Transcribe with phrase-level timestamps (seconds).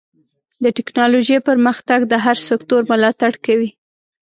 [0.63, 3.69] د ټکنالوجۍ پرمختګ د هر سکتور ملاتړ کوي.